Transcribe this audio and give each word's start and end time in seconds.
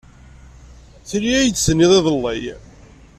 Tili 1.07 1.29
ad 1.37 1.41
iyi-d-tiniḍ 1.45 1.91
iḍelli. 1.97 2.53